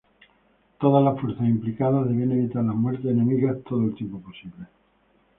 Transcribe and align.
Todas 0.79 1.03
las 1.03 1.21
fuerzas 1.21 1.45
implicadas 1.47 2.07
debían 2.09 2.31
evitar 2.31 2.65
las 2.65 2.73
muertes 2.73 3.05
enemigas 3.05 3.59
todo 3.69 3.83
el 3.85 3.93
tiempo 3.93 4.19
posible. 4.19 4.65